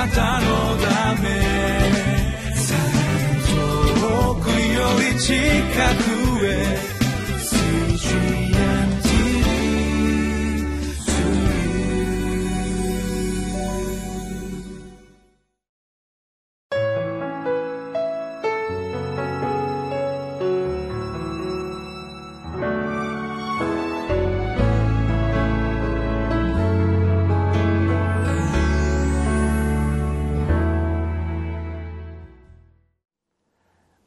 [0.00, 0.46] なたの
[0.78, 1.28] ため。
[4.00, 5.34] 遠くより近
[6.04, 6.09] く。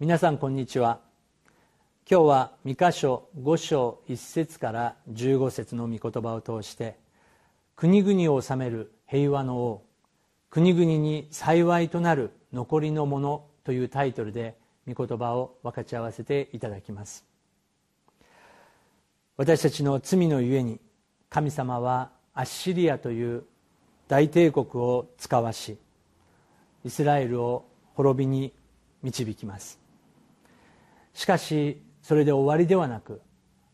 [0.03, 0.99] 皆さんこんにちは。
[2.11, 6.97] 今日は三箇所5章1節から15節の御言葉を通して
[7.77, 9.85] 国々を治める平和の王
[10.49, 14.57] 国々に幸いとなる残りのものというタイトルで
[14.93, 17.23] 御言葉を分かち合わせていただきます。
[19.37, 20.81] 私たちの罪のゆえに
[21.29, 23.45] 神様はアッシリアという
[24.09, 25.77] 大帝国を使わし
[26.83, 28.51] イスラエルを滅びに
[29.01, 29.81] 導きます。
[31.13, 33.21] しかしそれで終わりではなく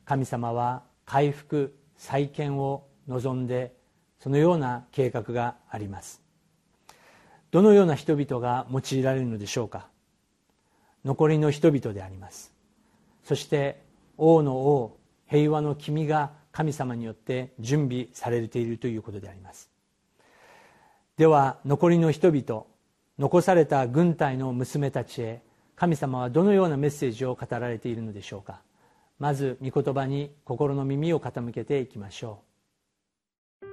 [0.06, 3.74] 神様は回復再建を望んで
[4.20, 6.22] そのような計画があります。
[7.52, 9.88] どのような人々が用いられるのでしょうか。
[11.04, 12.54] 残りの人々であります。
[13.24, 13.82] そして
[14.18, 19.70] 王の王平和の君が神様によって準備されているということであります。
[21.18, 22.66] では残りの人々
[23.18, 25.42] 残された軍隊の娘たちへ
[25.80, 28.62] 神様はどのようなメッセージを語られているのでしょうか。
[29.18, 33.66] まず御言葉に心の耳を傾けていきましょう。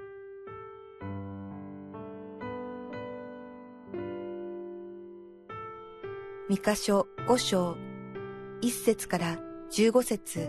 [6.49, 7.77] 三箇所五章
[8.61, 9.41] 一節から
[9.73, 10.49] 十五節。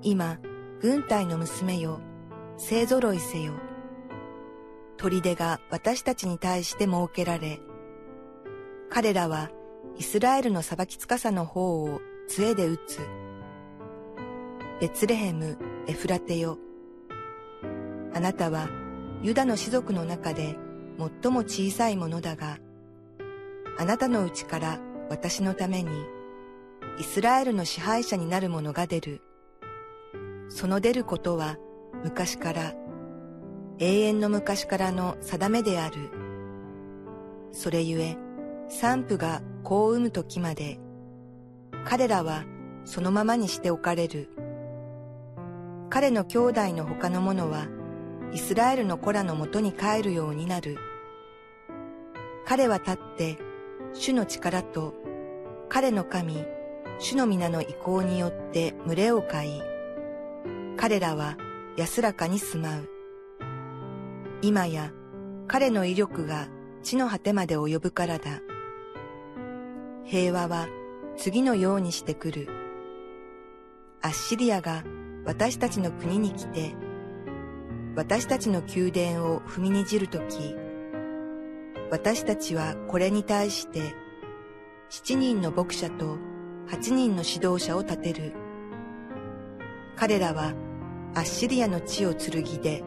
[0.00, 0.38] 今
[0.80, 2.00] 軍隊の娘よ
[2.56, 3.52] 勢ぞろいせよ。
[4.96, 7.60] 砦が私たちに対して設けられ
[8.88, 9.50] 彼らは
[9.98, 13.00] イスラエルの裁きつかさの方を杖で打つ。
[14.80, 16.58] ベツレヘム、エフラテよ。
[18.14, 18.68] あなたは
[19.22, 20.56] ユダの士族の中で
[21.22, 22.58] 最も小さいものだが、
[23.78, 24.78] あなたのうちから
[25.10, 25.90] 私のために
[26.98, 29.22] イスラエルの支配者になる者が出る。
[30.48, 31.56] その出ることは
[32.04, 32.74] 昔から、
[33.78, 36.10] 永遠の昔からの定めである。
[37.52, 38.16] それゆえ、
[38.72, 40.78] 産婦が子を産む時まで、
[41.84, 42.44] 彼らは
[42.84, 44.30] そのままにしておかれる。
[45.90, 47.66] 彼の兄弟の他の者は、
[48.32, 50.78] イスラエルの子らのもとに帰るようになる。
[52.46, 53.38] 彼は立って、
[53.92, 54.94] 主の力と、
[55.68, 56.44] 彼の神、
[57.00, 59.62] 主の皆の意向によって群れを飼い、
[60.76, 61.36] 彼らは
[61.76, 62.88] 安らかに住まう。
[64.42, 64.92] 今や
[65.48, 66.46] 彼の威力が
[66.84, 68.40] 地の果てまで及ぶからだ。
[70.10, 70.66] 平和は
[71.16, 72.48] 次のようにしてくる。
[74.02, 74.82] アッシリアが
[75.24, 76.74] 私たちの国に来て、
[77.94, 80.56] 私たちの宮殿を踏みにじるとき、
[81.92, 83.94] 私たちはこれに対して、
[84.88, 86.18] 七人の牧者と
[86.66, 88.32] 八人の指導者を立てる。
[89.94, 90.54] 彼らは
[91.14, 92.82] アッシリアの地を剣で、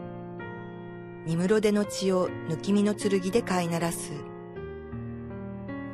[1.24, 4.12] ニムロデの地を抜き身の剣で飼いならす。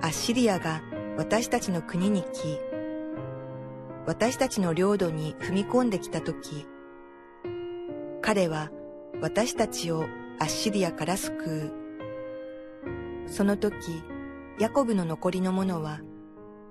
[0.02, 0.82] アッシリアが
[1.16, 2.58] 私たちの国に来、
[4.06, 6.66] 私たちの領土に踏み込んできたとき、
[8.22, 8.70] 彼は
[9.20, 10.04] 私たちを
[10.38, 11.72] アッシリアから救
[13.26, 13.28] う。
[13.28, 14.02] その時、
[14.58, 16.00] ヤコブの残りの者は、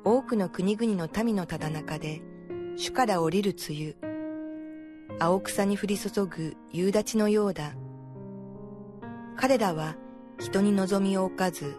[0.03, 2.21] 多くの国々の民のただ中で、
[2.75, 4.09] 主から降りる梅雨、
[5.19, 7.73] 青草に降り注ぐ夕立のようだ。
[9.35, 9.95] 彼らは
[10.39, 11.75] 人に望みを置かず、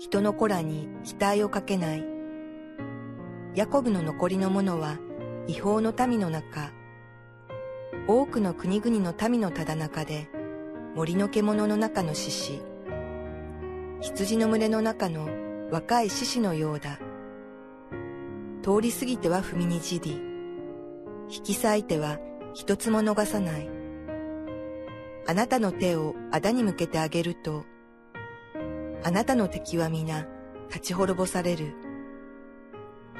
[0.00, 2.02] 人の子らに期待をかけない。
[3.54, 4.96] ヤコブの残りの者は
[5.46, 6.72] 違法の民の中、
[8.08, 10.30] 多くの国々の民のただ中で、
[10.96, 12.62] 森の獣の中の獅子、
[14.00, 15.28] 羊の群れの中の
[15.70, 16.98] 若い獅子のようだ。
[18.62, 20.18] 通り過ぎては踏みにじり、
[21.28, 22.18] 引き裂いては
[22.54, 23.68] 一つも逃さない。
[25.26, 27.66] あなたの手を仇に向けてあげると、
[29.02, 30.26] あなたの敵は皆
[30.68, 31.74] 立ち滅ぼされる。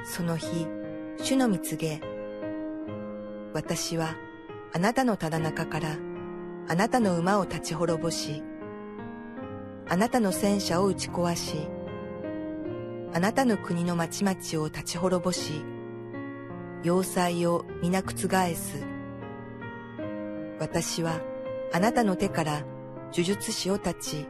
[0.04, 0.66] その日、
[1.18, 2.02] 主の見告げ。
[3.54, 4.14] 私は
[4.74, 5.96] あなたのただ中から
[6.68, 8.42] あなたの馬を立ち滅ぼし、
[9.88, 11.56] あなたの戦車を打ち壊し、
[13.14, 15.64] あなたの国の町々を立ち滅ぼし、
[16.82, 18.84] 要塞を皆覆す。
[20.60, 21.20] 私は
[21.72, 22.60] あなたの手から
[23.12, 24.26] 呪術師を立ち、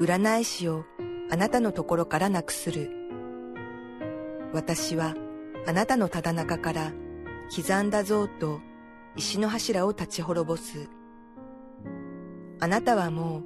[0.00, 0.84] 占い師を
[1.30, 2.90] あなたのところからなくする。
[4.52, 5.14] 私は
[5.66, 6.92] あなたのただ中から
[7.54, 8.60] 刻んだ像と
[9.16, 10.88] 石の柱を立ち滅ぼす。
[12.60, 13.42] あなたはもう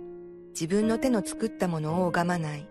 [0.50, 2.68] 自分の手の作ったものを拝まない。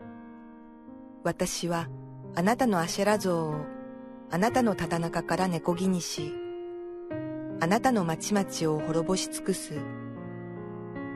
[1.24, 1.88] 私は
[2.36, 3.56] あなたのアシェラ像を
[4.30, 6.33] あなたのただ中から根こぎにし、
[7.60, 9.74] あなたの町々を滅ぼし尽くす。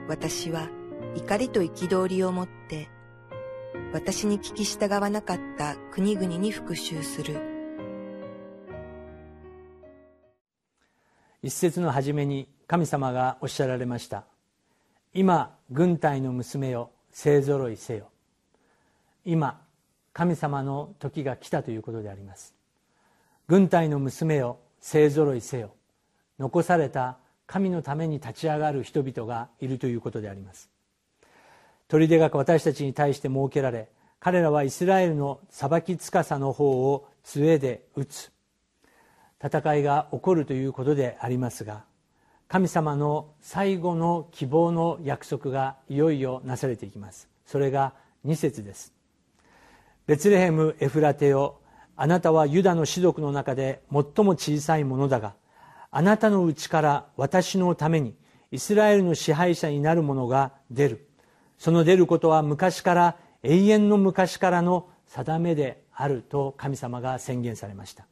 [0.07, 0.69] 私は
[1.15, 2.89] 怒りと憤りをもって、
[3.93, 7.39] 私に聞き従わなかった国々に復讐する。
[11.41, 14.25] 一節の初めに神様がおっしゃられました。
[15.13, 18.09] 今、軍隊の娘よ、勢ぞろいせよ。
[19.23, 19.61] 今、
[20.11, 22.53] 神様の時が来たということであります。
[23.47, 25.71] 軍隊の娘よ、勢ぞろいせよ。
[26.37, 27.17] 残された
[27.47, 30.69] 神のために立ち上がる人々がいるということであります
[31.87, 33.89] 砦が私たちに対して設けられ
[34.19, 38.31] 彼らはイスラエルの裁き司の方を杖で打つ。
[39.43, 41.83] 戦いが起こるということでありますが
[42.47, 47.27] 神様の最後の希望の約束がいよいよなされていきます。
[47.45, 47.93] それが
[48.25, 48.93] 2節です。
[50.07, 51.59] ベツレヘム・エフラテよ
[51.95, 55.33] あなたはユダの士族の中で最も小さいものだが
[55.91, 58.15] あなたのうちから私のために
[58.51, 61.07] イスラエルの支配者になる者が出る。
[61.57, 68.05] その出ることは昔から永遠の昔からの定めであると神様が宣言されました。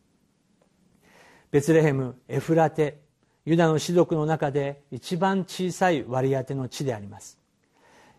[1.51, 2.99] ベツレヘムエフラテ
[3.45, 7.37] ユダの士族の中で一番小さい割り当ての地であります。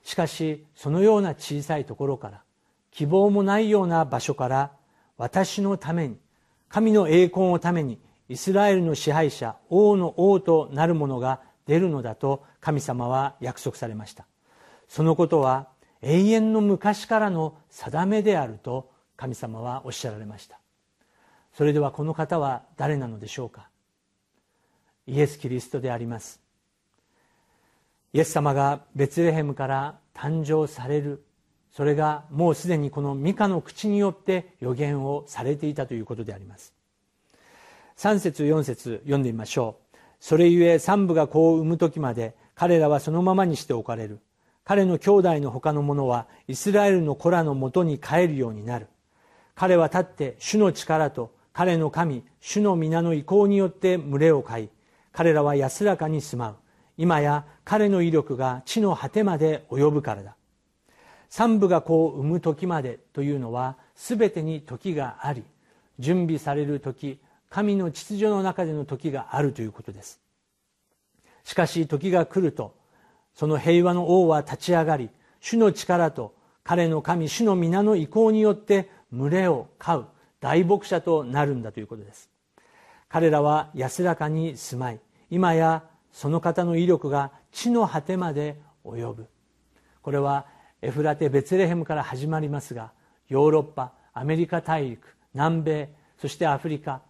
[0.03, 2.43] しかしそのような小さいところから
[2.91, 4.73] 希望もないような場所から
[5.17, 6.19] 私のために
[6.69, 7.99] 神の栄光のために
[8.29, 14.27] イスラエルの支配者王の王となる者が出るのだと神様は約束されました。
[14.89, 15.69] そのことは
[16.03, 20.59] 永遠の昔からの定めであると神様はおっしゃられました。
[21.55, 23.69] それではこの方は誰なのでしょうか？
[25.07, 26.41] イエス・キリストであります。
[28.13, 31.25] イエス様がベツレヘムから誕生される。
[31.73, 36.73] それがもうすでにこのミカの口によって予言をされていたということであります。
[37.97, 39.97] 3節4節読んでみましょう。
[40.21, 44.21] それゆえ三部が子を産む時まで彼らはそのままにしておかれる。
[44.65, 48.89] 彼の兄弟の他の者はイスラエルの子らのもとに帰るようになる。
[49.55, 54.71] 彼は立って主の力と彼の神主の皆の意向によって群れを飼い
[55.13, 56.57] 彼らは安らかに住まう。
[56.97, 60.37] 今や彼の威力が地の果てまで及ぶからだ。
[61.29, 65.43] 三部が子を産む時までというのは全てに時があり
[65.99, 67.21] 準備される時
[67.51, 70.21] 神の秩序の中での時があるということです。
[71.45, 72.75] しかし時が来ると
[73.35, 75.11] その平和の王は立ち上がり
[75.41, 80.07] 主の力と彼の神主の皆の意向によって群れを飼う
[80.41, 82.31] 大牧者となるんだということです。
[83.09, 85.01] 彼らは安らかに住まい
[85.31, 89.27] 今やその方の威力が地の果てまで及ぶ。
[90.03, 90.47] これは
[90.83, 92.93] エフラテ・ベツレヘムから始まりますが
[93.29, 97.01] ヨーロッパアメリカ大陸南米そしてアフリカ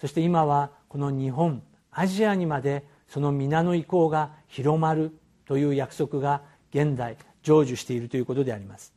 [0.00, 5.16] そして今はこの日本アジアにまでその皆の意向が広まる
[5.46, 6.42] という約束が
[6.72, 8.92] 現代成就しているということであります。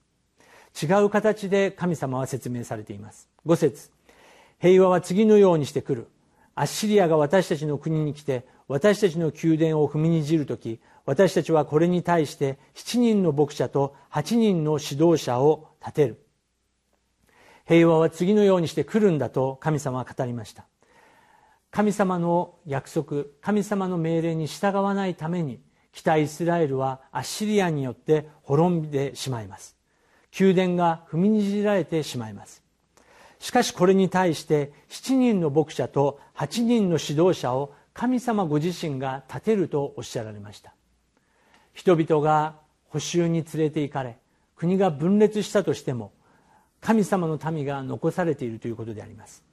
[0.82, 3.30] 違う形で神様は説明されています。
[3.46, 3.90] 5節。
[4.60, 6.08] 平和は次のようにしてくる。
[6.56, 16.25] アッシリアが私たちの国に来て私たちの宮殿を踏みにじる時私たちはこれに対して7人の牧者と8人の指導者を立てる。
[17.68, 20.66] 平和は次のようにして来るんだと神様は語りました。
[21.72, 25.60] 神様の約束神様の命令に従わないために
[25.96, 29.78] 北イスラエルはアッシリアによって滅んでしまいます。
[30.38, 32.62] 宮殿が踏みにじられてしまいます。
[33.40, 40.74] しかしこれに対して7人の牧者と8人の指導者を神様ご自身が立てるとおっしゃられました。
[41.74, 42.56] 人々が
[42.90, 44.18] 補修に連れて行かれ
[44.58, 46.12] 国が分裂したとしても
[46.82, 49.46] 神様の民が残されているということであります。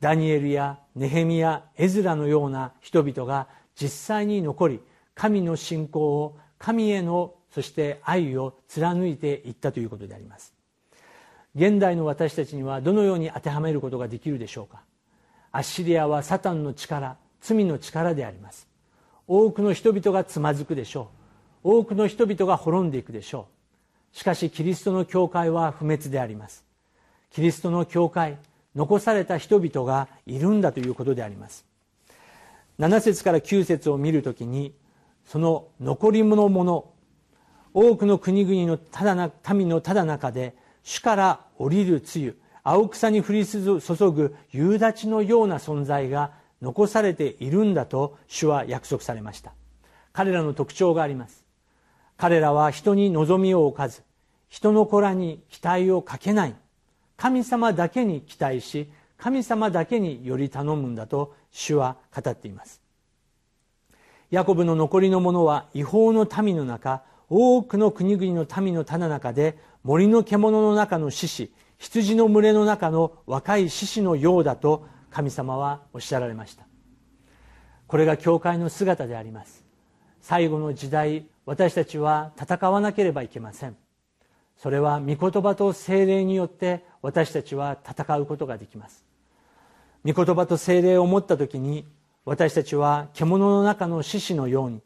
[0.00, 3.46] ダニエルやネヘミヤエズラのような人々が
[3.76, 4.80] 実際に残り
[5.20, 10.54] 神の信仰を神へのそして愛を貫いていったということであります。
[11.54, 14.80] 現代の私たちにはどのように当てはめることができるでしょうか。
[15.52, 18.66] アッシリアはサタンの力罪の力であります。
[19.28, 21.10] 多くの人々がつまずくでしょ
[21.64, 21.80] う。
[21.80, 23.46] 多くの人々が滅んでいくでしょ
[24.14, 24.16] う。
[24.16, 26.64] しかしキリストの教会は不滅であります。
[27.30, 28.38] キリストの教会
[28.74, 31.66] 残された人々がいるんだということであります。
[32.78, 34.72] 7節から9節を見るときに
[35.30, 36.90] その残り物もの
[37.72, 42.34] 多くの国々のただな民のただ中で主から降りる露
[42.64, 43.60] 青草に降り注
[44.10, 49.52] ぐ夕立のような存在が残されているんだと主は約束されました。
[50.12, 51.44] 彼らの特徴があります。
[52.16, 54.02] 彼らは人に望みを置かず
[54.48, 56.56] 人の子らに期待をかけない。
[57.16, 62.82] 神様だけに期待し神様だけにより頼むんだと主は語っています。
[64.30, 76.66] ヤコブの残りの者は違法の民の中多くの国々の民の棚中で森の獣の中の獅子羊の群れの中の若い獅子のようだと神様はおっしゃられました。
[77.86, 79.64] これが教会の姿であります。
[80.20, 83.76] 最後の時代私たちは戦わなければいけません。
[84.56, 89.04] それは御言葉と精霊によって私たちは戦うことができます。
[90.04, 91.86] 御言葉と精霊を持った時に
[92.30, 94.82] 私たちは獣の中の獅子のように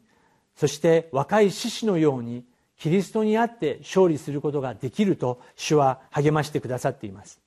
[0.55, 2.43] そして若い獅子のように
[2.79, 7.39] キリストにあって勝利することができると主は励ましてくださっています。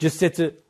[0.00, 0.64] 10節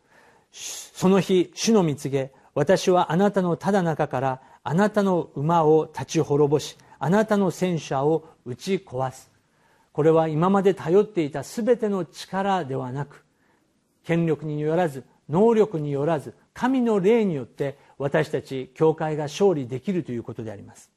[0.52, 9.30] その日主の蜜げ私はあなたのただ中からあなたの馬を立ち滅ぼしあなたの戦車を打ち壊す。
[9.92, 13.24] これは今まで頼っていた全ての力ではなく
[14.04, 20.90] 権力によらず能力によらず神の霊によって私たち教会が勝利できるということであります。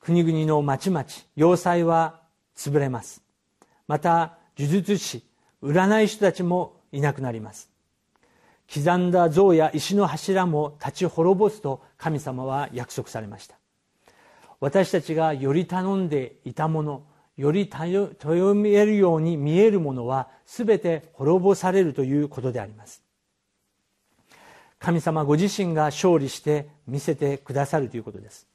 [0.00, 1.04] 国々の町々
[1.36, 2.22] 要塞は
[2.56, 3.20] 潰れます。
[3.86, 5.22] また呪術師
[5.62, 7.68] 占い師たちもいなくなります。
[8.74, 13.56] 刻んだ像や石の柱も立ち滅ぼすと神様は約束されました。
[14.60, 17.02] 私たちがより頼んでいたもの
[17.36, 23.03] より頼めるように見えるものは全て滅ぼされるということであります。
[24.84, 28.46] 神様ご自身が勝利して見せてくださるということです。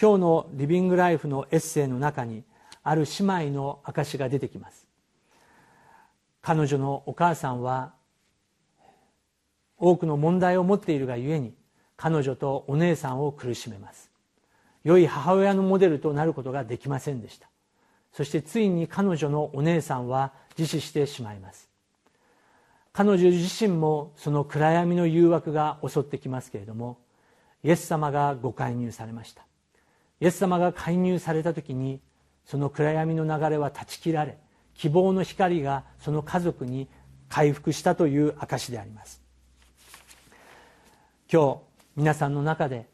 [0.00, 2.42] 今日のリビングライフのエッセイの中に
[2.82, 4.86] ある姉妹の証が出てきます。
[6.40, 7.92] 彼女のお母さんは
[9.76, 11.52] 多くの問題を持っているがゆえに
[11.98, 14.10] 彼女とお姉さんを苦しめます。
[14.84, 17.50] 良い母親のモデルとなることができませんでした。
[18.14, 21.71] そしてついに彼女のお姉さんは自死してしまいます。
[22.92, 26.98] 彼女自身もその暗闇の誘惑が襲ってきますけれども
[27.64, 29.46] イエス様がご介入されました。
[30.20, 32.00] イエス様が介入された時に
[32.44, 34.38] その暗闇の流れは断ち切られ
[34.74, 36.88] 希望の光がその家族に
[37.28, 39.22] 回復したという証であります。
[41.32, 41.58] 今日
[41.96, 42.86] 皆さんの中で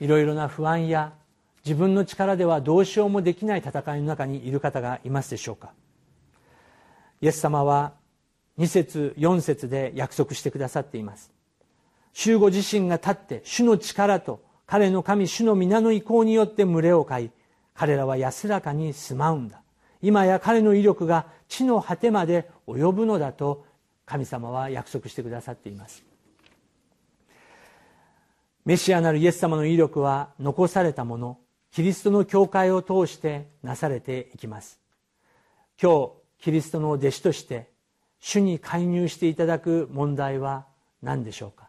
[0.00, 1.12] いろいろな不安や
[1.64, 5.72] 自分の力ではどうしようもできない戦いの中にいる方がいますでしょうか。
[7.20, 7.92] イエス様は
[8.58, 11.30] 2節4節で約束してくださっています。
[12.12, 17.30] 主ご自身が立って主の力と彼の神主の皆の意向によって群れを飼い
[17.74, 19.62] 彼らは安らかに住まうんだ。
[20.02, 23.66] 今や彼の威力が地の果てまで及ぶのだと
[24.04, 26.04] 神様は約束してくださっています。
[28.64, 31.38] メシアなるイエス様の威力は残されたもの
[31.70, 34.80] キリストの教会を通してなされていきます。
[35.80, 37.68] 今日キリストの弟子として
[38.20, 40.66] 主に介入していただく問題は
[41.02, 41.65] 何でしょうか？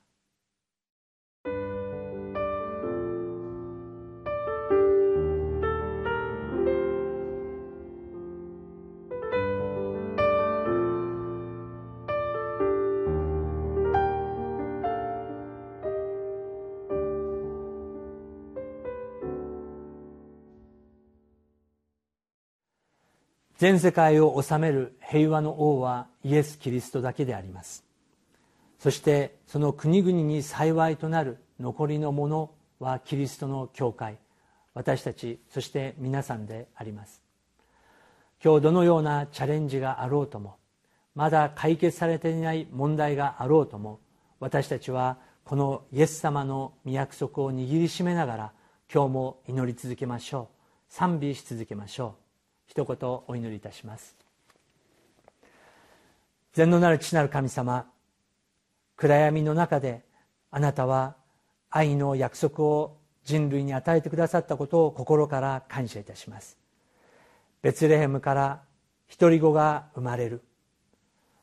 [23.58, 27.84] 全世界を治める平和の王はイエス・キリストだけであります。
[28.78, 34.18] そしてその国々に幸いとなる残りのものはキリストの教会。
[34.76, 37.24] 私たちそして皆さんであります。
[38.44, 40.58] 今日どのようなチャレンジがあろうとも
[41.16, 44.00] まだ解決されていない問題があろうとも
[44.40, 48.52] 私たちはこのイエス様の御約束を握りしめながら
[48.94, 50.94] 今日も祈り続けましょう。
[50.94, 52.26] 賛美し続けましょう。
[52.67, 54.15] 一言お祈りいたします。
[56.53, 57.86] 善のなる父なる神様
[58.95, 60.03] 暗闇の中で
[60.51, 61.15] あなたは
[61.69, 66.57] 愛の約束を人類に与えてくださったことを心から感謝いたします。
[67.62, 68.62] ベツレヘムから
[69.19, 70.41] 独り子が生まれる。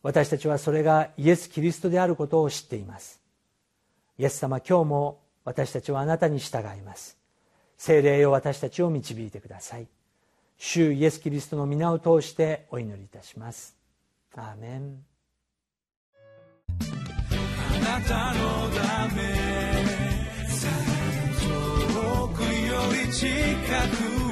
[0.02, 3.20] 私たちはそれがイエス・キリストであることを知っています。
[4.18, 7.16] イエス様今日も私たちはあなたに従います。
[7.76, 9.86] 精霊を私たちを導いてください。
[10.56, 13.76] 主イエス・キリストの皆を通してお祈りいたします。
[14.34, 15.04] アーメン。
[16.70, 19.23] あなたのため
[21.42, 22.49] 遠くよ
[22.92, 23.28] り近
[24.18, 24.23] く